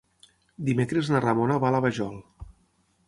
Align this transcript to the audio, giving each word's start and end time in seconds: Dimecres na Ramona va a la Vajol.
Dimecres 0.69 1.11
na 1.15 1.21
Ramona 1.27 1.59
va 1.65 1.69
a 1.71 1.75
la 1.77 1.83
Vajol. 1.87 2.19